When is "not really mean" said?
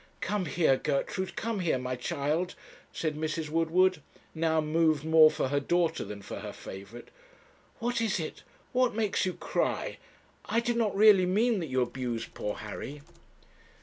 10.75-11.59